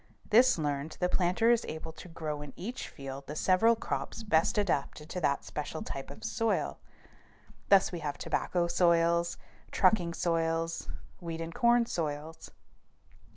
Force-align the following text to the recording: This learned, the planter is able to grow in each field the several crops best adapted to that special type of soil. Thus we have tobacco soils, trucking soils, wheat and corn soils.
This 0.31 0.57
learned, 0.57 0.97
the 0.99 1.07
planter 1.09 1.51
is 1.51 1.63
able 1.65 1.91
to 1.91 2.07
grow 2.09 2.41
in 2.41 2.53
each 2.55 2.89
field 2.89 3.27
the 3.27 3.35
several 3.35 3.75
crops 3.75 4.23
best 4.23 4.57
adapted 4.57 5.11
to 5.11 5.21
that 5.21 5.45
special 5.45 5.83
type 5.83 6.09
of 6.09 6.23
soil. 6.23 6.79
Thus 7.69 7.91
we 7.91 7.99
have 7.99 8.17
tobacco 8.17 8.65
soils, 8.67 9.37
trucking 9.69 10.15
soils, 10.15 10.89
wheat 11.19 11.39
and 11.39 11.53
corn 11.53 11.85
soils. 11.85 12.49